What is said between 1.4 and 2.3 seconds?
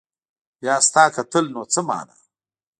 نو څه معنا